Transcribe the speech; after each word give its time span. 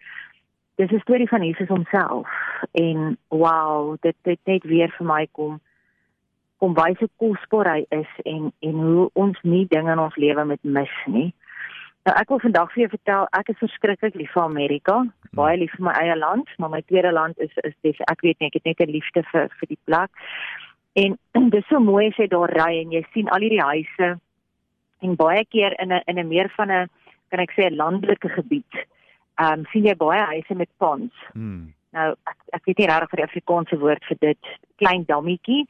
dis 0.76 0.90
'n 0.90 1.04
storie 1.06 1.28
van 1.28 1.42
Jesus 1.42 1.68
homself 1.68 2.28
en 2.72 3.18
wow, 3.28 3.96
dit 4.00 4.16
dit 4.22 4.40
net 4.44 4.64
weer 4.64 4.90
vir 4.98 5.06
my 5.06 5.26
kom 5.32 5.60
kom 6.62 6.76
wys 6.78 7.00
hoe 7.02 7.10
kosbaar 7.18 7.68
hy 7.74 7.80
is 7.90 8.10
en 8.22 8.52
en 8.62 8.82
hoe 8.86 9.08
ons 9.18 9.38
nie 9.42 9.64
dinge 9.70 9.90
in 9.90 10.02
ons 10.02 10.18
lewe 10.24 10.44
moet 10.46 10.62
mis 10.78 10.92
nie. 11.10 11.30
Nou 12.06 12.14
ek 12.18 12.30
wil 12.30 12.40
vandag 12.42 12.70
vir 12.74 12.82
jou 12.84 12.90
vertel, 12.92 13.26
ek 13.38 13.50
is 13.50 13.58
verskriklik 13.62 14.16
lief 14.18 14.30
vir 14.34 14.42
Amerika, 14.42 14.94
baie 15.38 15.58
lief 15.58 15.74
vir 15.78 15.86
my 15.88 15.94
eie 15.98 16.16
land, 16.18 16.48
maar 16.62 16.70
my 16.70 16.80
tweede 16.86 17.12
land 17.14 17.38
is 17.42 17.50
is 17.66 17.74
dis 17.86 17.98
ek 18.10 18.22
weet 18.26 18.38
nie, 18.38 18.50
ek 18.50 18.60
het 18.60 18.70
net 18.70 18.82
'n 18.86 18.94
liefde 18.94 19.24
vir 19.32 19.50
vir 19.58 19.72
die 19.74 19.82
plek. 19.90 20.10
En 21.02 21.18
dis 21.54 21.66
so 21.66 21.82
mooi 21.82 22.08
as 22.08 22.18
jy 22.22 22.28
daar 22.30 22.54
ry 22.54 22.72
en 22.78 22.94
jy 22.94 23.02
sien 23.12 23.28
al 23.28 23.42
hierdie 23.42 23.66
huise 23.66 24.14
en 25.02 25.18
baie 25.18 25.44
keer 25.44 25.74
in 25.82 25.92
'n 25.92 26.02
in 26.06 26.18
'n 26.18 26.28
meer 26.28 26.50
van 26.56 26.70
'n 26.70 26.90
kan 27.30 27.40
ek 27.40 27.54
sê 27.58 27.70
'n 27.70 27.80
landelike 27.82 28.28
gebied. 28.38 28.74
Ehm 29.38 29.60
um, 29.60 29.66
sien 29.72 29.84
jy 29.84 29.96
baie 29.96 30.22
huise 30.30 30.54
met 30.54 30.70
ponds. 30.78 31.14
Mm. 31.34 31.74
Nou 31.92 32.12
ek 32.30 32.38
ek 32.56 32.68
weet 32.68 32.78
nie 32.78 32.88
regtig 32.88 33.10
vir 33.10 33.20
die 33.20 33.28
Afrikaanse 33.28 33.78
woord 33.78 34.04
vir 34.08 34.18
dit 34.20 34.52
klein 34.82 35.04
dammetjie. 35.08 35.64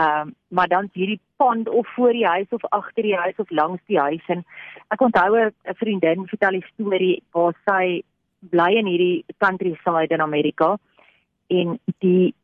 Ehm 0.00 0.28
um, 0.28 0.34
maar 0.48 0.68
dan 0.68 0.88
hierdie 0.92 1.20
pond 1.36 1.68
of 1.68 1.88
voor 1.94 2.12
die 2.12 2.26
huis 2.26 2.48
of 2.56 2.64
agter 2.72 3.02
die 3.02 3.16
huis 3.16 3.36
of 3.36 3.50
langs 3.50 3.82
die 3.86 3.98
huis 4.00 4.30
en 4.34 4.44
ek 4.94 5.00
onthou 5.00 5.36
'n 5.36 5.74
vriendin 5.82 6.26
vertel 6.26 6.56
die 6.56 6.68
storie 6.72 7.22
waar 7.32 7.54
sy 7.68 8.02
bly 8.40 8.72
in 8.80 8.86
hierdie 8.86 9.24
countryside 9.38 10.14
in 10.14 10.20
Amerika 10.20 10.76
en 11.48 11.78
die 11.98 12.34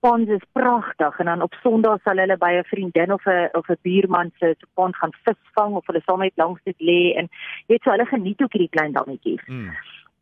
pond 0.00 0.28
is 0.28 0.44
pragtig 0.52 1.18
en 1.18 1.26
dan 1.26 1.42
op 1.42 1.54
Sondag 1.62 2.02
sal 2.02 2.20
hulle 2.20 2.36
by 2.36 2.52
'n 2.58 2.70
vriendin 2.72 3.12
of 3.12 3.26
'n 3.26 3.48
of 3.60 3.68
'n 3.68 3.82
buurman 3.82 4.30
se 4.38 4.54
se 4.60 4.66
pond 4.74 4.96
gaan 4.96 5.14
visvang 5.24 5.74
of 5.74 5.86
hulle 5.86 6.02
saam 6.04 6.20
net 6.20 6.36
langs 6.36 6.60
dit 6.64 6.78
lê 6.78 7.16
en 7.18 7.28
weet 7.68 7.82
so 7.82 7.90
hulle 7.90 8.06
geniet 8.06 8.42
ook 8.42 8.52
hierdie 8.52 8.74
klein 8.76 8.92
dammetjies. 8.92 9.44
Mm. 9.46 9.70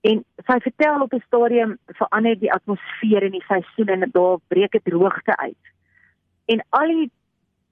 En 0.02 0.24
sy 0.46 0.58
vertel 0.60 1.00
op 1.00 1.12
'n 1.14 1.22
stadium 1.26 1.78
verander 1.86 2.38
die 2.38 2.52
atmosfeer 2.52 3.22
en 3.22 3.30
die 3.30 3.44
seisoen 3.46 3.88
en 3.88 4.10
daar 4.12 4.38
breek 4.48 4.72
dit 4.72 4.84
droogte 4.84 5.36
uit. 5.36 5.64
En 6.44 6.64
al 6.68 6.86
die 6.86 7.10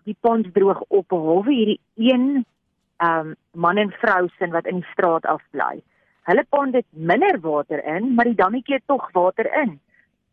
die 0.05 0.17
ponds 0.21 0.49
droog 0.53 0.81
op 0.89 1.09
behalwe 1.09 1.53
hierdie 1.53 1.81
een 1.97 2.45
ehm 2.97 3.27
um, 3.27 3.35
man 3.53 3.77
en 3.77 3.91
vrou 3.91 4.29
sin 4.39 4.51
wat 4.51 4.67
in 4.67 4.75
die 4.75 4.91
straat 4.93 5.27
afbly. 5.27 5.83
Hulle 6.23 6.45
pond 6.49 6.75
het 6.75 6.87
minder 6.91 7.41
water 7.41 7.85
in, 7.85 8.15
maar 8.15 8.25
die 8.25 8.35
dammetjie 8.35 8.75
het 8.75 8.87
tog 8.87 9.13
water 9.13 9.49
in. 9.63 9.81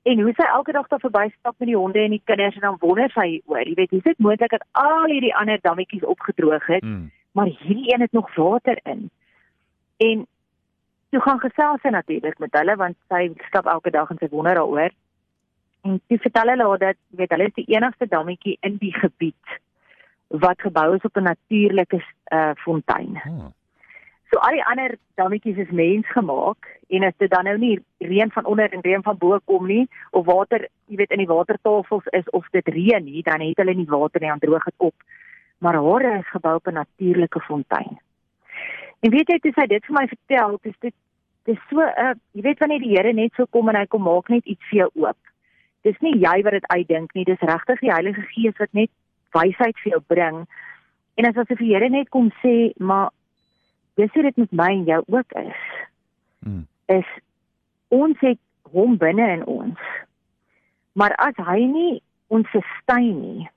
En 0.03 0.19
hoe 0.19 0.33
sy 0.35 0.45
elke 0.47 0.71
dag 0.71 0.87
daar 0.87 0.99
verbystap 0.99 1.55
met 1.57 1.67
die 1.67 1.77
honde 1.77 1.99
en 1.99 2.09
die 2.15 2.21
kinders 2.23 2.55
en 2.55 2.61
dan 2.61 2.77
wonder 2.79 3.09
sy 3.11 3.41
oor, 3.45 3.63
jy 3.67 3.73
weet, 3.73 3.89
hoe 3.89 3.99
is 3.99 4.03
dit 4.03 4.19
moontlik 4.19 4.49
dat 4.49 4.65
al 4.71 5.05
hierdie 5.05 5.35
ander 5.35 5.59
dammetjies 5.61 6.03
opgedroog 6.03 6.65
het, 6.65 6.83
Mm. 6.83 7.11
maar 7.31 7.45
hierdie 7.45 7.93
een 7.93 8.01
het 8.01 8.11
nog 8.11 8.35
water 8.35 8.79
in. 8.83 9.09
En 9.97 10.27
toe 11.09 11.22
gaan 11.22 11.40
gesels 11.40 11.81
sy 11.81 11.90
natuurlik 11.90 12.40
met 12.40 12.56
hulle 12.59 12.75
want 12.75 12.97
sy 13.07 13.29
stap 13.47 13.66
elke 13.66 13.91
dag 13.91 14.09
en 14.12 14.19
sy 14.19 14.29
wonder 14.31 14.56
daaroor. 14.59 14.95
En 15.88 16.01
toe 16.07 16.18
vertel 16.18 16.51
hulle 16.53 16.68
haar 16.69 16.84
dat 16.84 17.00
weet 17.19 17.35
hulle 17.35 17.47
is 17.47 17.59
die 17.59 17.69
enigste 17.75 18.07
dammetjie 18.07 18.57
in 18.62 18.78
die 18.81 18.94
gebied 18.94 19.59
wat 20.28 20.62
gebou 20.62 20.95
is 20.95 21.06
op 21.07 21.16
'n 21.18 21.23
natuurlike 21.23 22.01
uh, 22.34 22.51
fontein. 22.56 23.22
Oh. 23.28 23.51
So 24.31 24.40
al 24.40 24.57
die 24.57 24.66
ander 24.66 24.97
dammetjies 25.16 25.57
is 25.57 25.69
mensgemaak 25.72 26.68
en 26.88 27.03
as 27.03 27.13
dit 27.18 27.31
dan 27.31 27.44
nou 27.47 27.57
nie 27.57 27.79
reën 27.97 28.31
van 28.31 28.45
onder 28.45 28.74
en 28.74 28.84
reën 28.84 29.03
van 29.03 29.18
bo 29.18 29.39
kom 29.45 29.68
nie 29.68 29.88
of 30.12 30.25
water, 30.25 30.68
jy 30.85 30.95
weet 30.95 31.12
in 31.16 31.24
die 31.24 31.28
watertafels 31.28 32.09
is 32.12 32.29
of 32.29 32.50
dit 32.51 32.68
reën 32.68 33.03
nie, 33.03 33.24
dan 33.24 33.41
het 33.41 33.57
hulle 33.57 33.74
nie 33.74 33.88
water 33.88 34.22
nie, 34.22 34.29
dan 34.29 34.39
droog 34.44 34.63
dit 34.63 34.74
op. 34.78 34.95
Maar 35.57 35.79
haar 35.79 36.18
is 36.18 36.29
gebou 36.29 36.56
op 36.56 36.68
'n 36.68 36.74
natuurlike 36.74 37.39
fontein. 37.39 38.00
En 38.99 39.13
weet 39.13 39.29
jy, 39.29 39.37
toe 39.39 39.53
sy 39.55 39.67
dit 39.69 39.85
vir 39.85 39.95
my 39.97 40.05
vertel, 40.13 40.57
dis 40.63 40.77
dit 40.85 40.95
dis 41.47 41.59
so 41.69 41.79
'n 41.79 41.91
uh, 42.03 42.13
jy 42.35 42.41
weet 42.43 42.59
wanneer 42.59 42.83
die 42.83 42.95
Here 42.95 43.13
net 43.13 43.33
so 43.35 43.45
kom 43.45 43.69
en 43.69 43.75
hy 43.75 43.85
kom 43.85 44.03
maak 44.03 44.29
net 44.29 44.45
iets 44.45 44.63
vir 44.69 44.79
jou 44.79 44.89
oop. 45.05 45.17
Dis 45.83 45.99
nie 46.03 46.17
jy 46.19 46.41
wat 46.43 46.57
dit 46.57 46.67
uitdink 46.67 47.13
nie, 47.13 47.23
dis 47.23 47.39
regtig 47.39 47.79
die 47.79 47.93
Heilige 47.93 48.21
Gees 48.33 48.57
wat 48.59 48.73
net 48.73 48.91
wysheid 49.31 49.77
vir 49.83 49.91
jou 49.91 50.01
bring. 50.07 50.47
En 51.15 51.25
as 51.25 51.37
asof 51.37 51.57
die 51.57 51.71
Here 51.73 51.89
net 51.89 52.09
kom 52.09 52.31
sê, 52.43 52.73
maar 52.77 53.09
dis 53.95 54.11
hoe 54.13 54.23
dit 54.23 54.37
met 54.37 54.51
my 54.51 54.71
en 54.73 54.83
jou 54.83 55.03
ook 55.07 55.31
is. 55.39 55.61
Mm. 56.39 56.67
Is 56.87 57.09
ons 57.89 58.19
het 58.19 58.39
hom 58.71 58.97
binne 58.97 59.29
in 59.37 59.45
ons. 59.45 59.79
Maar 60.93 61.15
as 61.15 61.37
hy 61.47 61.59
nie 61.71 62.01
ons 62.27 62.49
sustain 62.51 63.21
nie, 63.21 63.47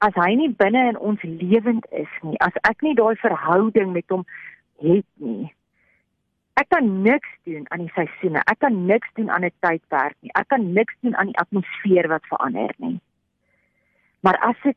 as 0.00 0.16
hy 0.16 0.34
nie 0.34 0.50
binne 0.62 0.82
in 0.92 0.98
ons 0.98 1.22
lewend 1.22 1.86
is 1.92 2.12
nie, 2.24 2.38
as 2.40 2.56
ek 2.68 2.82
nie 2.82 2.94
daai 2.98 3.16
verhouding 3.20 3.92
met 3.92 4.08
hom 4.08 4.24
het 4.80 5.06
nie, 5.20 5.50
ek 6.60 6.70
kan 6.72 6.88
niks 7.04 7.28
doen 7.48 7.66
aan 7.68 7.84
die 7.84 7.92
seisoene, 7.96 8.42
ek 8.52 8.60
kan 8.64 8.86
niks 8.88 9.08
doen 9.18 9.30
aan 9.30 9.44
'n 9.44 9.52
tydperk 9.64 10.16
nie, 10.22 10.32
ek 10.40 10.48
kan 10.48 10.72
niks 10.72 10.96
doen 11.00 11.16
aan 11.16 11.32
die 11.32 11.40
atmosfeer 11.44 12.08
wat 12.08 12.24
verander 12.32 12.72
nie. 12.78 13.00
Maar 14.20 14.36
as 14.40 14.56
ek 14.64 14.76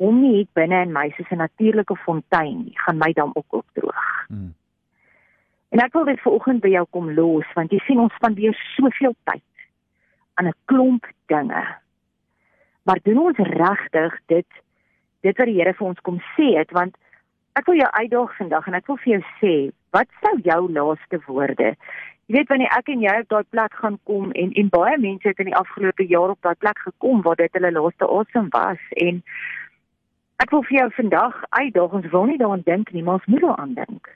hom 0.00 0.20
nie 0.20 0.38
het 0.38 0.52
binne 0.52 0.82
in 0.84 0.92
my 0.92 1.08
soos 1.16 1.32
'n 1.32 1.40
natuurlike 1.44 1.96
fontein 2.04 2.64
nie, 2.64 2.78
gaan 2.84 2.98
my 2.98 3.12
dam 3.12 3.30
ook 3.34 3.52
opdroog. 3.60 4.28
Mm. 4.28 4.54
En 5.68 5.80
ek 5.80 5.92
wil 5.92 6.04
dit 6.04 6.20
vanoggend 6.20 6.60
by 6.60 6.68
jou 6.68 6.86
kom 6.90 7.10
los 7.10 7.48
want 7.54 7.70
jy 7.70 7.78
sien 7.86 8.00
ons 8.00 8.14
spandeer 8.14 8.54
soveel 8.76 9.14
tyd 9.24 9.42
aan 10.34 10.46
'n 10.46 10.58
klomp 10.64 11.06
dinge. 11.26 11.64
Maar 12.86 13.00
doen 13.02 13.18
ons 13.18 13.38
regtig 13.38 14.14
dit 14.26 14.46
dit 15.26 15.38
wat 15.38 15.48
die 15.48 15.56
Here 15.58 15.72
vir 15.74 15.86
ons 15.88 16.02
kom 16.06 16.18
sê 16.36 16.52
het 16.54 16.70
want 16.76 16.94
ek 17.58 17.66
wil 17.66 17.80
jou 17.80 17.88
uitdaag 17.90 18.34
vandag 18.36 18.66
en 18.68 18.76
ek 18.78 18.90
wil 18.90 18.98
vir 19.02 19.12
jou 19.14 19.22
sê, 19.40 19.54
wat 19.96 20.10
sou 20.22 20.34
jou 20.44 20.58
laaste 20.76 21.18
woorde? 21.26 21.72
Jy 22.26 22.36
weet 22.36 22.50
wanneer 22.52 22.74
ek 22.76 22.90
en 22.92 23.02
jy 23.02 23.14
op 23.22 23.32
daai 23.32 23.48
plek 23.54 23.74
gaan 23.80 23.96
kom 24.10 24.28
en 24.38 24.52
en 24.62 24.70
baie 24.74 24.98
mense 25.02 25.26
het 25.26 25.42
in 25.42 25.50
die 25.50 25.58
afgelope 25.58 26.06
jaar 26.10 26.34
op 26.34 26.46
daai 26.46 26.58
plek 26.62 26.78
gekom 26.84 27.24
waar 27.26 27.38
dit 27.40 27.58
hulle 27.58 27.72
laaste 27.74 28.10
asem 28.18 28.50
was 28.54 28.82
en 29.06 29.22
ek 30.44 30.52
wil 30.54 30.62
vir 30.68 30.78
jou 30.78 30.86
vandag 31.00 31.40
uitdaag 31.58 31.98
ons 32.00 32.10
wil 32.12 32.30
nie 32.30 32.38
daaraan 32.38 32.64
dink 32.66 32.92
nie, 32.92 33.02
maar 33.02 33.18
ons 33.18 33.30
moet 33.32 33.46
daaraan 33.48 33.74
dink. 33.80 34.12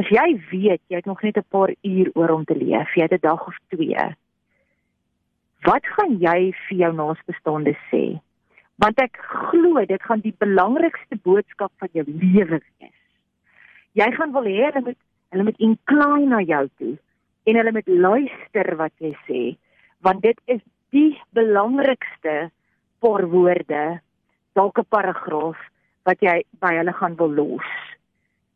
As 0.00 0.10
jy 0.10 0.26
weet 0.50 0.82
jy 0.88 1.02
het 1.02 1.06
nog 1.06 1.22
net 1.22 1.38
'n 1.38 1.46
paar 1.54 1.70
uur 1.82 2.10
oor 2.14 2.30
om 2.30 2.44
te 2.44 2.56
leef, 2.56 2.94
jy 2.96 3.06
het 3.06 3.12
'n 3.12 3.26
dag 3.26 3.46
of 3.46 3.56
twee. 3.68 4.10
Wat 5.66 5.86
gaan 5.96 6.16
jy 6.22 6.52
vir 6.66 6.76
jou 6.82 6.90
naasbestaande 6.96 7.74
sê? 7.90 8.04
Want 8.80 9.00
ek 9.02 9.18
glo 9.50 9.84
dit 9.84 10.02
gaan 10.08 10.22
die 10.24 10.34
belangrikste 10.40 11.18
boodskap 11.24 11.72
van 11.82 11.90
jou 11.92 12.04
lewe 12.08 12.60
wees. 12.60 12.98
Jy 13.98 14.08
gaan 14.16 14.32
wil 14.32 14.48
hê 14.48 14.70
hulle 14.70 14.84
moet 14.88 15.00
hulle 15.30 15.46
moet 15.46 15.60
incline 15.62 16.26
na 16.26 16.40
jou 16.42 16.64
toe 16.80 16.94
en 17.46 17.58
hulle 17.60 17.72
moet 17.76 17.90
luister 18.06 18.74
wat 18.80 18.94
jy 18.98 19.12
sê, 19.28 19.42
want 20.02 20.24
dit 20.24 20.38
is 20.50 20.62
die 20.90 21.14
belangrikste 21.36 22.50
paar 22.98 23.28
woorde, 23.30 24.00
dalk 24.58 24.78
'n 24.78 24.90
paragraaf 24.90 25.60
wat 26.04 26.18
jy 26.20 26.42
by 26.58 26.74
hulle 26.80 26.92
gaan 26.92 27.14
wil 27.20 27.30
los 27.30 27.70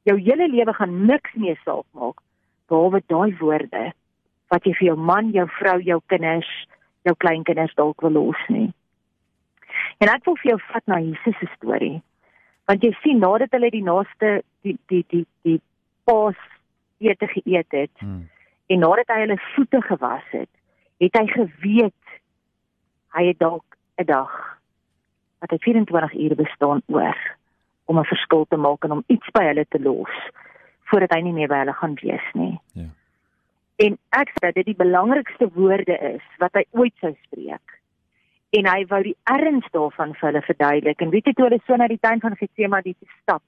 jou 0.09 0.17
hele 0.21 0.49
lewe 0.53 0.73
gaan 0.77 0.95
niks 1.09 1.37
meer 1.41 1.59
saak 1.65 1.87
maak 1.97 2.21
behalwe 2.69 3.01
daai 3.13 3.33
woorde 3.41 3.85
wat 4.53 4.67
jy 4.69 4.75
vir 4.79 4.87
jou 4.91 4.97
man, 5.01 5.31
jou 5.33 5.47
vrou, 5.57 5.79
jou 5.83 5.97
kinders, 6.13 6.51
jou 7.05 7.15
kleinkinders 7.21 7.75
dalk 7.79 8.01
wil 8.05 8.17
los 8.17 8.41
nie. 8.49 8.73
En 10.03 10.11
ek 10.13 10.25
wil 10.29 10.37
vir 10.41 10.55
jou 10.55 10.61
vat 10.73 10.87
na 10.91 11.01
Jesus 11.03 11.39
se 11.39 11.49
storie. 11.55 12.01
Want 12.69 12.85
jy 12.85 12.95
sien 13.03 13.21
nadat 13.21 13.53
hulle 13.53 13.71
die 13.71 13.85
naaste 13.85 14.41
die 14.65 14.77
die 14.89 15.05
die 15.13 15.25
die 15.45 15.61
pas 16.09 16.39
ete 17.05 17.29
geëet 17.29 17.77
het 17.77 17.93
hmm. 18.01 18.25
en 18.73 18.85
nadat 18.85 19.13
hy 19.13 19.21
hulle 19.25 19.39
voete 19.55 19.81
gewas 19.85 20.27
het, 20.33 20.51
het 21.03 21.19
hy 21.19 21.27
geweet 21.33 22.19
hy 23.15 23.29
het 23.31 23.39
dalk 23.39 23.77
'n 24.01 24.09
dag 24.09 24.33
wat 25.45 25.51
hy 25.51 25.59
24 25.61 26.15
ure 26.15 26.35
bestaan 26.35 26.83
oor 26.87 27.19
om 27.85 27.99
'n 27.99 28.11
verskil 28.13 28.47
te 28.49 28.57
maak 28.57 28.85
en 28.85 28.93
om 28.93 29.05
iets 29.07 29.29
by 29.33 29.45
hulle 29.45 29.67
te 29.69 29.81
los 29.81 30.15
voordat 30.89 31.13
hy 31.15 31.21
nie 31.21 31.33
meer 31.33 31.49
by 31.49 31.59
hulle 31.63 31.73
gaan 31.73 31.95
wees 32.01 32.27
nie. 32.33 32.61
Ja. 32.73 32.89
En 33.83 33.97
ek 34.15 34.31
sê 34.39 34.53
dit 34.55 34.69
die 34.71 34.79
belangrikste 34.79 35.49
woorde 35.55 35.97
is 36.15 36.27
wat 36.39 36.55
hy 36.55 36.63
ooit 36.79 36.95
sou 37.03 37.11
spreek. 37.27 37.81
En 38.55 38.69
hy 38.71 38.85
wou 38.91 39.01
die 39.03 39.17
erns 39.27 39.67
daarvan 39.75 40.15
vir 40.15 40.29
hulle 40.29 40.45
verduidelik. 40.47 41.03
En 41.03 41.11
weet 41.11 41.27
jy 41.27 41.35
toe 41.35 41.49
hulle 41.49 41.61
so 41.65 41.77
na 41.77 41.89
die 41.91 41.99
tuin 41.99 42.23
van 42.23 42.37
Getsemane 42.39 42.95
stap, 43.23 43.43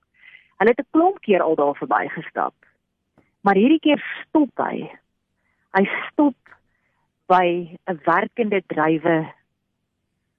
hulle 0.58 0.75
het 0.75 0.82
'n 0.82 0.90
klomp 0.90 1.20
keer 1.23 1.43
al 1.43 1.55
daar 1.55 1.78
verby 1.78 2.08
gestap. 2.11 2.55
Maar 3.43 3.55
hierdie 3.55 3.81
keer 3.81 4.02
stop 4.25 4.50
hy. 4.58 4.90
Hy 5.78 5.84
stop 6.11 6.34
by 7.29 7.79
'n 7.87 8.00
werkende 8.05 8.62
drywe 8.67 9.31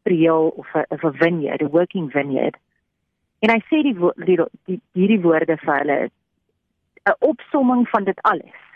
priel 0.03 0.51
of 0.55 0.67
'n 0.75 0.85
'n 0.91 1.13
vineyard, 1.13 1.61
'n 1.61 1.71
working 1.71 2.11
vineyard. 2.11 2.57
En 3.39 3.49
hy 3.49 3.61
sê 3.69 3.83
die 3.83 3.95
die, 4.25 4.37
die 4.65 4.81
hierdie 4.93 5.21
woorde 5.21 5.57
vir 5.57 5.77
hulle 5.77 6.09
'n 7.05 7.15
opsomming 7.19 7.87
van 7.89 8.03
dit 8.03 8.19
alles. 8.21 8.66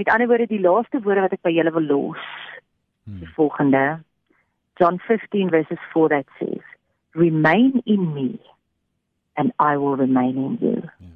Met 0.00 0.08
ander 0.08 0.28
woorde 0.28 0.46
die 0.46 0.60
laaste 0.60 1.00
woorde 1.04 1.20
wat 1.20 1.34
ek 1.36 1.42
by 1.44 1.50
julle 1.52 1.70
wil 1.76 1.84
los. 1.84 2.20
Hmm. 3.04 3.18
Die 3.20 3.28
volgende 3.36 3.82
John 4.80 4.96
15 5.04 5.50
verses 5.52 5.82
4 5.92 6.08
that 6.08 6.30
says 6.38 6.64
remain 7.12 7.82
in 7.84 8.14
me 8.14 8.40
and 9.36 9.52
I 9.58 9.76
will 9.76 9.96
remain 9.96 10.38
in 10.40 10.56
you. 10.62 10.80
Yeah. 10.80 11.12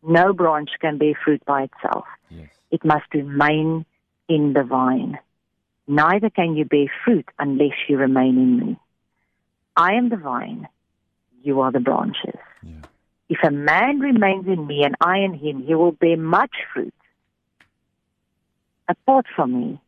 No 0.00 0.32
branch 0.32 0.70
can 0.80 0.96
bear 0.96 1.20
fruit 1.22 1.44
by 1.44 1.68
itself. 1.68 2.06
Yes. 2.30 2.48
It 2.70 2.82
must 2.82 3.12
remain 3.12 3.84
in 4.26 4.54
the 4.54 4.64
vine. 4.64 5.18
Neither 5.86 6.30
can 6.30 6.56
you 6.56 6.64
bear 6.64 6.88
fruit 7.04 7.28
unless 7.38 7.76
you 7.88 7.98
remain 7.98 8.38
in 8.38 8.58
me. 8.58 8.76
I 9.76 9.92
am 10.00 10.08
the 10.08 10.16
vine, 10.16 10.66
you 11.42 11.60
are 11.60 11.72
the 11.72 11.80
branches. 11.80 12.40
Yeah. 12.62 12.88
If 13.28 13.44
a 13.44 13.50
man 13.50 14.00
remains 14.00 14.46
in 14.46 14.66
me 14.66 14.82
and 14.84 14.96
I 15.02 15.18
in 15.18 15.34
him, 15.34 15.62
he 15.62 15.74
will 15.74 15.92
bear 15.92 16.16
much 16.16 16.56
fruit. 16.72 16.94
Apart 18.88 19.26
from 19.34 19.52
me, 19.52 19.80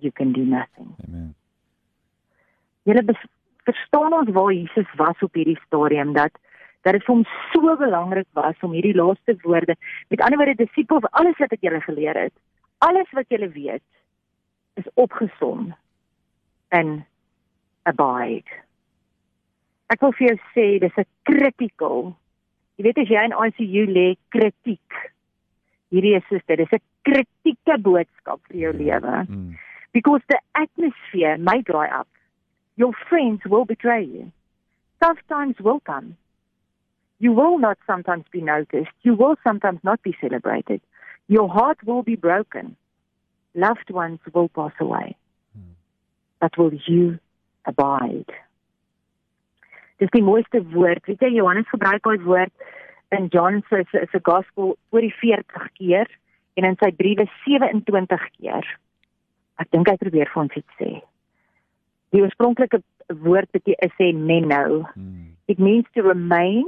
you 0.00 0.12
can 0.12 0.32
do 0.32 0.44
nothing. 0.44 0.94
Amen. 1.06 1.34
Julle 2.86 3.02
verstaan 3.64 4.12
ons 4.12 4.30
waar 4.30 4.52
Jesus 4.52 4.90
was 4.96 5.18
op 5.24 5.34
hierdie 5.34 5.58
stadium 5.66 6.12
dat 6.12 6.32
dat 6.84 6.92
dit 6.92 7.04
vir 7.06 7.14
hom 7.14 7.22
so 7.52 7.76
belangrik 7.80 8.26
was 8.36 8.58
om 8.60 8.74
hierdie 8.76 8.96
laaste 8.96 9.32
woorde, 9.42 9.72
met 10.12 10.20
ander 10.20 10.36
woorde 10.36 10.58
disippels, 10.58 11.06
alles 11.16 11.38
wat 11.40 11.54
ek 11.56 11.64
julle 11.64 11.80
geleer 11.80 12.18
het, 12.26 12.34
alles 12.84 13.08
wat 13.16 13.32
julle 13.32 13.48
weet, 13.54 13.84
is 14.76 14.90
opgesom 15.00 15.70
in 16.76 16.98
abide. 17.88 18.60
Ek 19.92 20.04
wil 20.04 20.12
vir 20.18 20.28
jou 20.28 20.38
sê 20.52 20.66
dis 20.82 21.00
'n 21.00 21.08
critical. 21.24 22.12
Jy 22.76 22.84
weet 22.84 22.98
as 22.98 23.08
jy 23.08 23.24
in 23.24 23.38
ICU 23.46 23.84
lê, 23.88 24.06
kritiek. 24.28 25.13
Hierdie 25.94 26.16
is 26.18 26.28
dit, 26.30 26.56
dis 26.58 26.72
'n 26.74 26.82
kritieke 27.06 27.78
boodskap 27.78 28.40
vir 28.50 28.58
jou 28.64 28.72
lewe. 28.74 29.16
Mm. 29.28 29.54
Because 29.92 30.22
the 30.26 30.40
atmosphere 30.52 31.38
may 31.38 31.62
dry 31.62 31.86
up. 31.86 32.08
Your 32.76 32.92
friends 33.08 33.44
will 33.46 33.64
betray 33.64 34.02
you. 34.02 34.32
Tough 35.00 35.20
times 35.28 35.60
will 35.60 35.80
come. 35.80 36.16
You 37.18 37.32
will 37.32 37.58
not 37.58 37.78
sometimes 37.86 38.24
be 38.30 38.42
noticed. 38.42 38.96
You 39.02 39.14
will 39.14 39.36
sometimes 39.44 39.78
not 39.84 40.02
be 40.02 40.16
celebrated. 40.20 40.80
Your 41.28 41.48
heart 41.48 41.78
will 41.86 42.02
be 42.02 42.16
broken. 42.16 42.76
loved 43.54 43.90
ones 43.90 44.18
will 44.32 44.48
pass 44.48 44.72
away. 44.80 45.16
But 46.40 46.58
will 46.58 46.72
you 46.86 47.18
abide? 47.64 48.30
Dis 49.98 50.10
die 50.10 50.22
mooiste 50.22 50.60
woord. 50.74 51.06
Weet 51.06 51.22
jy 51.22 51.30
Johannes 51.38 51.70
gebruik 51.70 52.02
daai 52.04 52.18
woord 52.26 52.52
in 53.16 53.28
John 53.32 53.62
se 53.68 53.84
se 53.90 54.20
gospel 54.22 54.76
oor 54.90 55.04
die 55.04 55.14
40 55.20 55.68
keer 55.78 56.10
en 56.54 56.68
in 56.68 56.78
sy 56.80 56.90
briewe 56.94 57.26
27 57.44 58.28
keer. 58.38 58.68
Ek 59.62 59.70
dink 59.70 59.90
hy 59.90 59.96
probeer 60.00 60.30
vir 60.32 60.42
ons 60.42 60.56
iets 60.58 60.78
sê. 60.80 60.90
Die 62.14 62.22
oorspronklike 62.22 62.82
woord 63.24 63.50
beteken 63.54 63.92
sê 63.98 64.12
meno. 64.14 64.84
Hmm. 64.94 65.34
It 65.50 65.58
means 65.58 65.86
to 65.94 66.02
remain, 66.02 66.66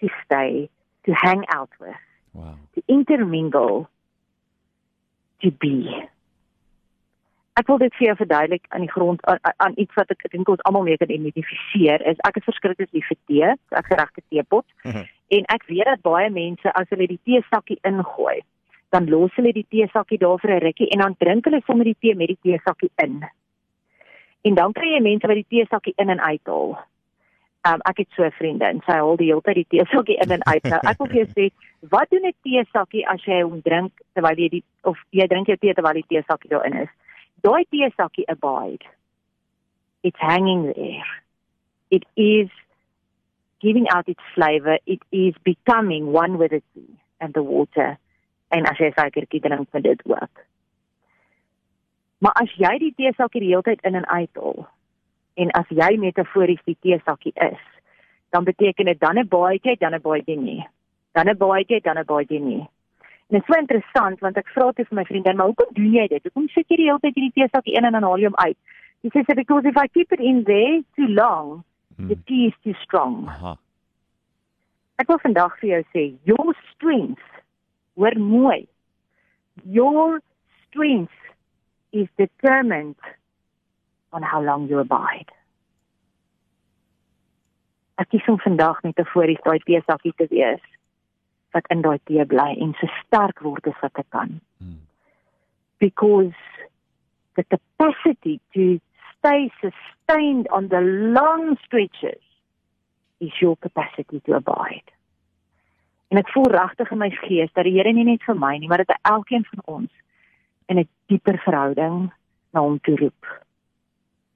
to 0.00 0.08
stay, 0.24 0.68
to 1.04 1.14
hang 1.14 1.44
out 1.54 1.70
with. 1.80 2.02
Wow. 2.32 2.56
To 2.74 2.82
intermingle, 2.88 3.86
to 5.42 5.50
be 5.50 6.08
ek 7.56 7.68
wil 7.70 7.78
dit 7.80 7.94
vir 7.96 8.10
jou 8.10 8.16
verduidelik 8.20 8.66
aan 8.68 8.84
die 8.84 8.92
grond 8.92 9.22
aan, 9.30 9.40
aan 9.64 9.76
iets 9.80 9.96
wat 9.96 10.10
ek 10.12 10.26
dink 10.32 10.48
ons 10.52 10.62
almal 10.68 10.84
mee 10.86 10.98
kan 11.00 11.12
identifiseer 11.12 12.04
is 12.10 12.20
ek 12.28 12.40
is 12.40 12.48
verskriklik 12.48 12.92
lief 12.92 13.08
vir 13.08 13.20
tee, 13.30 13.52
ek 13.80 13.88
geregte 13.92 14.24
teepot 14.28 14.66
mhm. 14.84 15.06
en 15.28 15.48
ek 15.54 15.66
weet 15.66 15.84
dat 15.84 16.02
baie 16.02 16.30
mense 16.30 16.72
as 16.72 16.88
hulle 16.90 17.06
die 17.06 17.20
teesakkie 17.24 17.78
ingooi, 17.82 18.40
dan 18.94 19.08
los 19.10 19.34
hulle 19.34 19.52
die 19.52 19.66
teesakkie 19.70 20.18
daar 20.18 20.38
vir 20.38 20.50
'n 20.56 20.64
rukkie 20.64 20.90
en 20.90 20.98
dan 20.98 21.16
drink 21.18 21.44
hulle 21.44 21.62
sommer 21.66 21.84
die 21.84 21.96
tee 22.00 22.14
met 22.14 22.28
die 22.28 22.38
teesakkie 22.42 22.90
in. 23.02 23.24
En 24.44 24.54
dan 24.54 24.72
kry 24.72 24.94
jy 24.94 25.00
mense 25.02 25.26
wat 25.26 25.36
die 25.36 25.50
teesakkie 25.50 25.94
in 25.96 26.10
en 26.10 26.20
uit 26.20 26.46
haal. 26.46 26.78
Um, 27.66 27.80
ek 27.84 27.98
het 27.98 28.08
so 28.14 28.22
'n 28.24 28.30
vriendin, 28.30 28.80
sy 28.86 28.92
haal 28.92 29.16
die 29.16 29.26
hele 29.26 29.42
tyd 29.42 29.54
die 29.54 29.66
teesakkie 29.68 30.16
in 30.22 30.30
en 30.30 30.44
uit. 30.44 30.62
Nou 30.62 30.80
ek 30.82 30.98
wil 30.98 31.08
vir 31.08 31.26
sê, 31.34 31.50
wat 31.90 32.10
doen 32.10 32.26
'n 32.26 32.34
teesakkie 32.44 33.06
as 33.08 33.24
jy 33.24 33.42
hom 33.42 33.60
drink 33.62 33.92
terwyl 34.14 34.36
jy 34.36 34.48
die 34.48 34.64
of 34.84 34.96
jy 35.10 35.26
drink 35.26 35.46
jou 35.46 35.56
tee 35.56 35.74
terwyl 35.74 35.94
die 35.94 36.06
teesakkie 36.08 36.50
daarin 36.50 36.82
is? 36.82 36.88
daai 37.46 37.64
teesakkie 37.70 38.26
abide 38.34 38.86
it's 40.02 40.20
hanging 40.20 40.62
there 40.72 41.10
it 41.90 42.04
is 42.16 42.50
giving 43.66 43.88
out 43.94 44.08
its 44.14 44.32
flavor 44.34 44.78
it 44.96 45.02
is 45.10 45.34
becoming 45.50 46.12
one 46.16 46.38
with 46.42 46.52
the 46.56 46.62
sea 46.72 46.98
and 47.18 47.34
the 47.38 47.44
water 47.52 47.88
en 48.58 48.68
as 48.72 48.82
jy 48.82 48.92
suikertjie 48.98 49.42
drink 49.46 49.72
van 49.76 49.86
dit 49.88 50.04
ook 50.12 50.44
maar 52.24 52.36
as 52.42 52.52
jy 52.64 52.72
die 52.84 52.94
teesakkie 53.02 53.44
die 53.46 53.52
hele 53.54 53.66
tyd 53.70 53.82
in 53.90 53.98
en 54.02 54.08
uit 54.12 54.42
haal 54.44 54.62
en 55.44 55.52
as 55.62 55.74
jy 55.80 55.90
metafories 56.06 56.62
die 56.70 56.78
teesakkie 56.86 57.34
is 57.50 57.66
dan 58.34 58.48
beteken 58.52 58.92
dit 58.92 59.00
dan 59.00 59.18
'n 59.18 59.28
jy 59.62 59.76
dan 59.82 59.94
'n 59.94 60.22
jy 60.26 60.40
nie 60.46 60.62
dan 61.12 61.28
'n 61.28 61.64
jy 61.68 61.80
dan 61.80 61.98
'n 61.98 62.26
jy 62.30 62.40
nie 62.48 62.64
En 63.28 63.38
dit 63.38 63.48
is 63.48 63.54
so 63.54 63.60
interessant 63.60 64.20
want 64.20 64.36
ek 64.38 64.50
vra 64.54 64.70
dit 64.78 64.86
vir 64.86 64.96
my 64.96 65.04
vriendin, 65.04 65.36
maar 65.36 65.48
hoekom 65.50 65.72
doen 65.74 65.92
jy 65.92 66.06
dit? 66.12 66.22
Hoekom 66.22 66.44
sit 66.54 66.68
jy 66.70 66.76
die 66.78 66.84
hele 66.86 67.02
tyd 67.02 67.16
hierdie 67.18 67.34
teesakkie 67.34 67.74
in 67.74 67.88
en 67.88 67.96
dan 67.98 68.06
haal 68.06 68.20
jy 68.22 68.30
hom 68.30 68.38
uit? 68.38 68.58
She 69.02 69.10
says 69.10 69.26
because 69.34 69.66
if 69.66 69.76
I 69.76 69.88
keep 69.88 70.12
it 70.14 70.20
in 70.20 70.44
there 70.46 70.78
too 70.94 71.08
long, 71.10 71.64
hmm. 71.96 72.08
the 72.08 72.16
tea 72.26 72.46
is 72.46 72.54
too 72.64 72.74
strong. 72.82 73.26
Aha. 73.28 73.56
Ek 74.96 75.10
wil 75.12 75.20
vandag 75.20 75.58
vir 75.60 75.68
jou 75.74 75.82
sê, 75.92 76.04
your 76.24 76.54
strength, 76.72 77.24
hoor 78.00 78.16
mooi. 78.16 78.64
Your 79.64 80.20
strength 80.64 81.12
is 81.92 82.08
determined 82.16 82.96
on 84.12 84.22
how 84.22 84.40
long 84.40 84.68
you 84.68 84.80
abide. 84.80 85.32
Ek 88.00 88.08
kies 88.12 88.28
om 88.28 88.40
vandag 88.44 88.82
net 88.84 88.98
'n 89.00 89.08
voorie 89.12 89.38
daai 89.44 89.60
teesakkie 89.64 90.12
te 90.16 90.26
wees 90.32 90.64
wat 91.52 91.68
in 91.72 91.82
daai 91.82 91.98
tee 92.04 92.24
bly 92.24 92.50
en 92.60 92.74
so 92.80 92.86
sterk 93.00 93.40
word 93.40 93.66
as 93.66 93.80
wat 93.82 93.98
ek 94.02 94.10
kan. 94.10 94.40
Hmm. 94.60 94.80
Because 95.78 96.36
the 97.36 97.44
capacity 97.44 98.40
to 98.54 98.80
stay 99.18 99.50
sustained 99.60 100.48
on 100.48 100.68
the 100.68 100.80
long 100.80 101.56
stretches 101.64 102.22
is 103.20 103.30
your 103.40 103.56
capacity 103.56 104.20
to 104.26 104.34
abide. 104.34 104.90
En 106.08 106.18
ek 106.20 106.30
voel 106.30 106.50
regtig 106.54 106.90
in 106.94 106.98
my 107.02 107.10
gees 107.24 107.50
dat 107.54 107.66
die 107.66 107.74
Here 107.74 107.92
nie 107.92 108.06
net 108.06 108.22
vir 108.26 108.38
my 108.38 108.54
nie, 108.58 108.68
maar 108.68 108.84
dat 108.84 108.98
elkeen 109.02 109.46
van 109.50 109.62
ons 109.64 109.90
in 110.70 110.78
'n 110.78 110.88
dieper 111.06 111.38
verhouding 111.38 112.12
na 112.52 112.60
hom 112.60 112.78
toe 112.80 112.96
roep. 112.96 113.26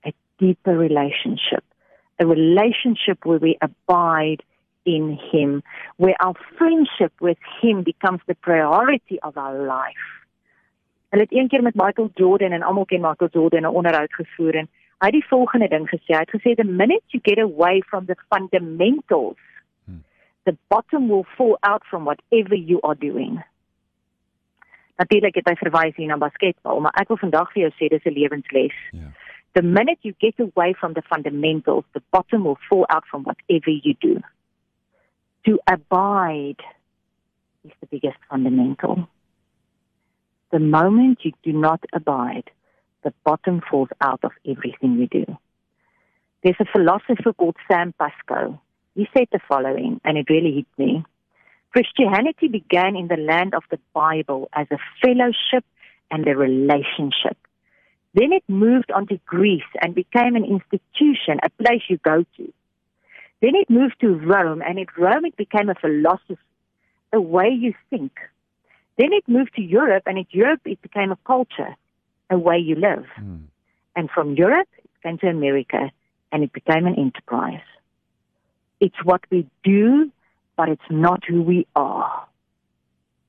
'n 0.05 0.13
Deeper 0.39 0.77
relationship, 0.77 1.65
a 2.19 2.27
relationship 2.27 3.25
where 3.25 3.39
we 3.39 3.57
abide 3.61 4.43
in 4.85 5.19
Him, 5.31 5.63
where 5.97 6.17
our 6.21 6.35
friendship 6.57 7.13
with 7.21 7.39
Him 7.61 7.83
becomes 7.83 8.21
the 8.27 8.35
priority 8.35 9.21
of 9.21 9.37
our 9.37 9.67
life. 9.67 10.20
Hulle 11.11 11.23
het 11.23 11.33
eendag 11.33 11.61
met 11.61 11.75
Michael 11.75 12.11
Jordan 12.15 12.53
en 12.53 12.63
almal 12.63 12.85
ken 12.85 13.01
Michael 13.01 13.31
Jordan 13.31 13.63
'n 13.63 13.77
onderhoud 13.79 14.15
gevoer 14.15 14.55
en 14.55 14.69
hy 14.99 15.07
het 15.07 15.13
die 15.13 15.27
volgende 15.27 15.69
ding 15.69 15.89
gesê. 15.89 16.11
Hy 16.15 16.25
het 16.27 16.37
gesê 16.37 16.55
the 16.55 16.65
minute 16.65 17.03
you 17.07 17.23
get 17.23 17.39
away 17.39 17.81
from 17.81 18.05
the 18.05 18.17
fundamentals, 18.29 19.39
hmm. 19.85 20.05
the 20.43 20.57
bottom 20.69 21.09
will 21.09 21.27
fall 21.37 21.57
out 21.61 21.85
from 21.85 22.05
whatever 22.05 22.57
you 22.57 22.81
are 22.81 22.99
doing. 22.99 23.45
Natuurlik 24.97 25.35
het 25.35 25.49
hy 25.49 25.55
verwys 25.55 25.97
hier 25.97 26.07
na 26.07 26.17
basketbal, 26.17 26.81
maar 26.81 26.93
ek 27.01 27.09
wil 27.09 27.17
vandag 27.17 27.53
vir 27.53 27.63
jou 27.63 27.73
sê 27.75 27.89
dis 27.89 28.05
'n 28.05 28.19
lewensles. 28.19 28.77
Ja. 28.91 29.11
The 29.53 29.63
minute 29.63 29.99
you 30.03 30.15
get 30.19 30.39
away 30.39 30.75
from 30.75 30.93
the 30.93 31.03
fundamentals, 31.03 31.85
the 31.93 32.03
bottom 32.11 32.43
will 32.43 32.59
fall 32.69 32.85
out 32.87 33.05
from 33.07 33.23
whatever 33.23 33.71
you 33.71 33.95
do. 33.99 34.21
To 35.43 35.59
abide 35.65 36.63
is 37.65 37.73
the 37.81 37.87
biggest 37.91 38.19
fundamental. 38.29 39.09
The 40.53 40.59
moment 40.59 41.21
you 41.23 41.33
do 41.43 41.53
not 41.53 41.85
abide, 41.93 42.51
the 43.05 43.13
bottom 43.25 43.61
falls 43.71 43.89
out 44.01 44.21
of 44.25 44.33
everything 44.45 44.99
you 44.99 45.07
do. 45.07 45.37
There's 46.43 46.57
a 46.61 46.65
philosopher 46.65 47.33
called 47.33 47.57
Sam 47.71 47.95
Pasco. 47.99 48.61
He 48.95 49.09
said 49.17 49.29
the 49.31 49.39
following, 49.49 50.01
and 50.05 50.19
it 50.19 50.29
really 50.29 50.53
hit 50.53 50.67
me. 50.77 51.05
Christianity 51.71 52.49
began 52.49 52.97
in 52.97 53.07
the 53.07 53.17
land 53.17 53.55
of 53.55 53.63
the 53.71 53.79
Bible 53.95 54.49
as 54.53 54.67
a 54.73 54.79
fellowship 55.01 55.65
and 56.11 56.27
a 56.27 56.37
relationship. 56.37 57.37
Then 58.15 58.33
it 58.33 58.43
moved 58.49 58.91
on 58.91 59.07
to 59.07 59.21
Greece 59.27 59.71
and 59.81 59.95
became 59.95 60.35
an 60.35 60.45
institution, 60.45 61.39
a 61.45 61.51
place 61.63 61.83
you 61.89 61.99
go 61.99 62.25
to. 62.39 62.53
Then 63.41 63.55
it 63.55 63.71
moved 63.71 64.01
to 64.01 64.09
Rome, 64.09 64.63
and 64.67 64.79
in 64.81 64.87
Rome 64.99 65.25
it 65.27 65.37
became 65.37 65.69
a 65.69 65.77
philosophy, 65.77 66.39
a 67.13 67.21
way 67.21 67.51
you 67.51 67.75
think. 67.89 68.13
Then 69.01 69.15
it 69.15 69.27
moved 69.27 69.55
to 69.55 69.63
Europe, 69.63 70.03
and 70.05 70.19
in 70.19 70.27
Europe 70.31 70.61
it 70.67 70.83
became 70.83 71.11
a 71.11 71.19
culture, 71.27 71.75
a 72.29 72.37
way 72.37 72.59
you 72.59 72.75
live. 72.75 73.07
Mm. 73.19 73.45
And 73.97 74.11
from 74.11 74.35
Europe, 74.35 74.69
it 74.77 74.91
came 75.03 75.17
to 75.19 75.29
America, 75.29 75.91
and 76.31 76.45
it 76.45 76.53
became 76.53 76.85
an 76.87 76.97
enterprise. 76.97 77.67
It's 78.79 79.03
what 79.03 79.23
we 79.31 79.47
do, 79.65 80.13
but 80.55 80.69
it's 80.69 80.91
not 80.91 81.25
who 81.25 81.41
we 81.41 81.67
are. 81.75 82.27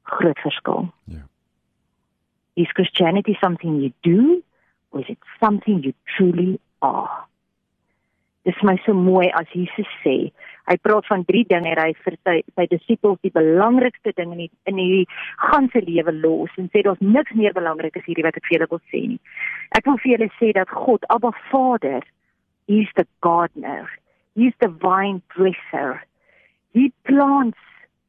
Groot 0.03 0.37
verskil. 0.43 0.91
Ja. 1.05 1.19
Is 2.57 2.67
Christianity 2.73 3.37
something 3.39 3.79
you 3.79 3.93
do, 4.03 4.43
or 4.91 4.99
is 4.99 5.05
it 5.07 5.19
something 5.39 5.83
you 5.83 5.93
truly 6.17 6.59
are? 6.81 7.25
Dis 8.45 8.57
my 8.65 8.77
so 8.85 8.93
mooi 8.97 9.27
as 9.37 9.49
Jesus 9.53 9.89
sê. 10.01 10.31
Hy 10.69 10.75
praat 10.81 11.05
van 11.09 11.25
drie 11.27 11.43
dinge 11.49 11.75
wat 11.75 11.81
hy 11.83 11.91
vir 12.05 12.15
sy 12.25 12.37
sy 12.57 12.65
disippels 12.71 13.19
die 13.25 13.33
belangrikste 13.35 14.13
ding 14.17 14.31
in 14.33 14.45
die, 14.45 14.51
in 14.69 14.79
hierdie 14.81 15.05
ganse 15.43 15.81
lewe 15.85 16.13
los 16.21 16.55
en 16.57 16.71
sê 16.73 16.81
daar's 16.85 17.01
niks 17.01 17.35
meer 17.37 17.53
belangrik 17.57 17.97
as 17.97 18.07
hierdie 18.07 18.25
wat 18.25 18.39
ek 18.39 18.47
vir 18.47 18.57
julle 18.57 18.71
wil 18.71 18.81
sê 18.93 19.03
nie. 19.13 19.21
Ek 19.77 19.85
wil 19.85 19.99
vir 20.01 20.15
julle 20.15 20.31
sê 20.39 20.51
dat 20.57 20.73
God, 20.73 21.05
Abba 21.13 21.33
Vader, 21.51 22.01
He's 22.67 22.87
the 22.95 23.05
gardener. 23.21 23.89
He's 24.35 24.53
the 24.61 24.69
vine 24.69 25.21
dresser. 25.35 26.01
He 26.73 26.93
plants 27.05 27.57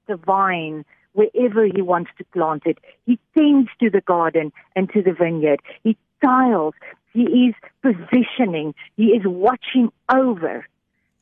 the 0.07 0.17
vine 0.17 0.85
wherever 1.15 1.67
he 1.67 1.83
wants 1.83 2.11
to 2.19 2.25
plant 2.33 2.63
it. 2.65 2.79
He 3.07 3.19
tends 3.37 3.71
to 3.81 3.91
the 3.91 4.03
garden 4.03 4.53
and 4.77 4.89
to 4.91 5.03
the 5.03 5.13
vineyard. 5.13 5.61
He 5.83 5.97
tiles. 6.25 6.75
He 7.13 7.23
is 7.23 7.55
positioning. 7.83 8.75
He 8.97 9.09
is 9.09 9.23
watching 9.25 9.93
over. 10.09 10.67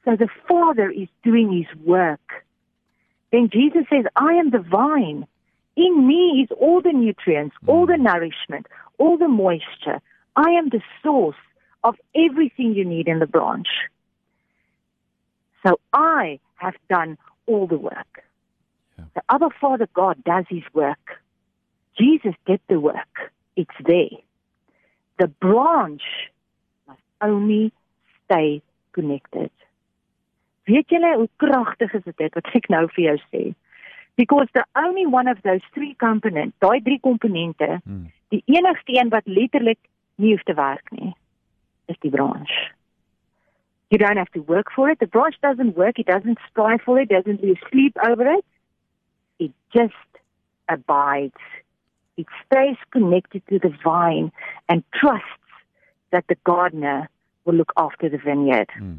So 0.04 0.16
the 0.16 0.28
Father 0.49 0.90
is 0.90 1.09
doing 1.23 1.52
his 1.52 1.85
work. 1.85 2.44
Then 3.32 3.50
Jesus 3.52 3.82
says, 3.90 4.04
I 4.16 4.35
am 4.35 4.50
the 4.50 4.59
vine. 4.59 5.26
In 5.76 6.06
me 6.06 6.42
is 6.42 6.56
all 6.59 6.80
the 6.82 6.92
nutrients, 6.92 7.56
all 7.66 7.87
the 7.87 7.94
mm. 7.94 8.02
nourishment, 8.02 8.66
all 8.99 9.16
the 9.16 9.28
moisture. 9.28 10.00
I 10.37 10.50
am 10.50 10.68
the 10.68 10.82
source 11.02 11.37
of 11.85 11.97
everything 12.14 12.75
you 12.75 12.85
need 12.85 13.09
in 13.09 13.18
the 13.18 13.26
branch. 13.26 13.68
So 15.66 15.78
I 15.92 16.38
have 16.56 16.75
done 16.88 17.18
all 17.47 17.66
the 17.66 17.78
work. 17.78 18.25
Yeah. 18.99 19.04
The 19.14 19.23
other 19.28 19.49
Father 19.61 19.88
God 19.94 20.23
does 20.25 20.44
his 20.49 20.62
work. 20.73 21.20
Jesus 21.99 22.35
did 22.47 22.61
the 22.68 22.80
work. 22.80 23.32
It's 23.56 23.70
there. 23.85 24.18
The 25.20 25.28
branch 25.28 26.04
must 26.88 27.04
only 27.20 27.72
stay 28.24 28.62
connected. 28.96 29.52
Weet 30.64 30.88
julle 30.88 31.10
hoe 31.16 31.28
kragtig 31.36 31.92
is 31.98 32.06
dit 32.08 32.36
wat 32.38 32.48
ek 32.56 32.70
nou 32.72 32.86
vir 32.94 33.04
jou 33.04 33.18
sê? 33.28 33.42
Because 34.16 34.48
the 34.56 34.64
only 34.80 35.04
one 35.06 35.28
of 35.28 35.42
those 35.44 35.64
three 35.74 35.94
components, 36.00 36.56
daai 36.64 36.80
drie 36.84 37.00
komponente, 37.00 37.80
Mm. 37.84 38.10
die 38.32 38.42
enigste 38.46 38.96
een 38.96 39.08
wat 39.08 39.26
letterlik 39.26 39.78
nie 40.16 40.32
hoef 40.32 40.42
te 40.42 40.54
werk 40.54 40.90
nie, 40.90 41.12
is 41.86 41.98
die 42.00 42.10
branch. 42.10 42.52
You 43.90 43.98
don't 43.98 44.16
have 44.16 44.32
to 44.32 44.42
work 44.46 44.70
for 44.72 44.88
it. 44.88 45.00
The 45.00 45.06
branch 45.06 45.36
doesn't 45.40 45.76
work. 45.76 45.98
It 45.98 46.06
doesn't 46.06 46.38
strive 46.48 46.82
for 46.82 47.00
it. 47.00 47.08
Doesn't 47.08 47.42
lose 47.42 47.60
sleep 47.70 47.96
over 48.08 48.26
it. 48.38 48.44
It 49.38 49.52
just 49.74 50.20
abides. 50.68 51.42
It 52.20 52.26
stays 52.44 52.76
connected 52.90 53.42
to 53.48 53.58
the 53.58 53.72
vine 53.82 54.30
and 54.68 54.84
trusts 54.92 55.26
that 56.12 56.24
the 56.28 56.36
gardener 56.44 57.08
will 57.44 57.54
look 57.54 57.72
after 57.76 58.08
the 58.08 58.18
vineyard. 58.18 58.68
Mm. 58.78 58.98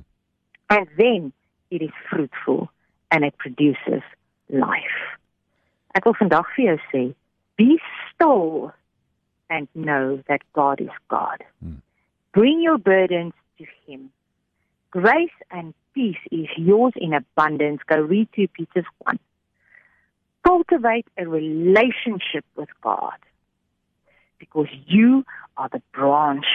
And 0.69 0.87
then 0.97 1.33
it 1.69 1.81
is 1.81 1.91
fruitful 2.09 2.69
and 3.11 3.23
it 3.23 3.37
produces 3.37 4.03
life. 4.49 4.99
Ek 5.93 6.05
wil 6.07 6.15
vandag 6.15 6.47
vir 6.55 6.69
jou 6.69 6.77
sê, 6.89 7.01
be 7.59 7.77
still 8.07 8.71
and 9.49 9.67
know 9.75 10.23
that 10.29 10.41
God 10.53 10.79
is 10.79 10.95
God. 11.09 11.43
Hmm. 11.59 11.79
Bring 12.33 12.61
your 12.61 12.77
burdens 12.77 13.33
to 13.57 13.65
him. 13.85 14.09
Grace 14.89 15.37
and 15.51 15.73
peace 15.93 16.23
is 16.31 16.47
yours 16.55 16.93
in 16.95 17.13
abundance. 17.13 17.81
Go 17.87 17.99
read 17.99 18.29
2 18.35 18.47
Peter 18.55 18.85
1. 19.03 19.19
Cultivate 20.45 21.05
a 21.17 21.27
relationship 21.27 22.45
with 22.55 22.69
God 22.81 23.17
because 24.39 24.67
you 24.87 25.23
are 25.57 25.69
the 25.69 25.81
branch. 25.93 26.45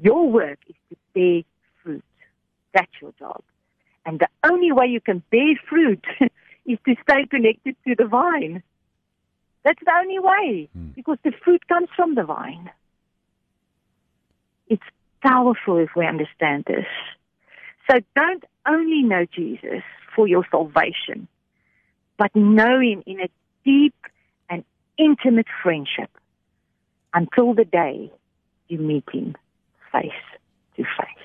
Your 0.00 0.30
work 0.30 0.58
is 0.68 0.74
to 0.90 0.96
bear 1.14 1.42
fruit. 1.82 2.04
That's 2.72 2.92
your 3.00 3.12
job. 3.18 3.42
And 4.04 4.18
the 4.20 4.28
only 4.48 4.72
way 4.72 4.86
you 4.86 5.00
can 5.00 5.22
bear 5.30 5.54
fruit 5.68 6.04
is 6.66 6.78
to 6.86 6.94
stay 7.02 7.26
connected 7.26 7.76
to 7.86 7.94
the 7.96 8.06
vine. 8.06 8.62
That's 9.64 9.80
the 9.84 9.92
only 9.92 10.18
way 10.18 10.68
Hmm. 10.72 10.88
because 10.94 11.18
the 11.24 11.32
fruit 11.44 11.66
comes 11.68 11.88
from 11.96 12.14
the 12.14 12.22
vine. 12.24 12.70
It's 14.68 14.82
powerful 15.22 15.78
if 15.78 15.90
we 15.96 16.06
understand 16.06 16.64
this. 16.66 16.86
So 17.90 17.98
don't 18.14 18.44
only 18.66 19.02
know 19.02 19.26
Jesus 19.26 19.82
for 20.14 20.26
your 20.26 20.44
salvation, 20.50 21.28
but 22.18 22.34
know 22.34 22.80
him 22.80 23.02
in 23.06 23.20
a 23.20 23.28
deep 23.64 23.94
and 24.48 24.64
intimate 24.98 25.46
friendship 25.62 26.10
until 27.14 27.54
the 27.54 27.64
day 27.64 28.10
you 28.68 28.78
meet 28.78 29.04
him 29.12 29.34
face 29.92 30.10
to 30.76 30.82
face. 30.82 31.24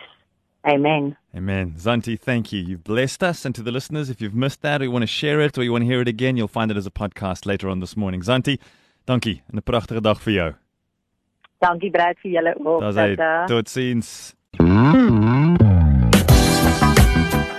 Amen. 0.67 1.17
Amen. 1.35 1.73
Zanti, 1.77 2.19
thank 2.19 2.51
you. 2.53 2.61
You've 2.61 2.83
blessed 2.83 3.23
us. 3.23 3.45
And 3.45 3.55
to 3.55 3.63
the 3.63 3.71
listeners, 3.71 4.09
if 4.09 4.21
you've 4.21 4.35
missed 4.35 4.61
that 4.61 4.81
or 4.81 4.85
you 4.85 4.91
want 4.91 5.03
to 5.03 5.07
share 5.07 5.41
it 5.41 5.57
or 5.57 5.63
you 5.63 5.71
want 5.71 5.81
to 5.83 5.87
hear 5.87 6.01
it 6.01 6.07
again, 6.07 6.37
you'll 6.37 6.47
find 6.47 6.69
it 6.69 6.77
as 6.77 6.85
a 6.85 6.91
podcast 6.91 7.45
later 7.45 7.67
on 7.67 7.79
this 7.79 7.97
morning. 7.97 8.21
Zanti, 8.21 8.59
dankie. 9.07 9.41
En 9.51 9.57
'n 9.57 9.63
pragtige 9.63 10.01
dag 10.01 10.21
vir 10.21 10.33
jou. 10.33 10.53
Dankie 11.59 11.91
Brad 11.91 12.17
vir 12.19 12.31
julle 12.31 12.55
ook. 12.65 12.81
Daar's 12.81 12.95
hy. 12.95 13.15
Tata. 13.15 13.45